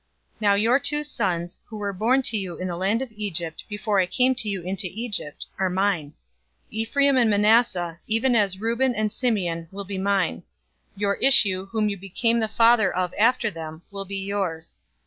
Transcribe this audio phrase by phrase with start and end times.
[0.37, 3.63] 048:005 Now your two sons, who were born to you in the land of Egypt
[3.69, 6.13] before I came to you into Egypt, are mine;
[6.71, 10.37] Ephraim and Manasseh, even as Reuben and Simeon, will be mine.
[10.95, 14.79] 048:006 Your issue, who you become the father of after them, will be yours.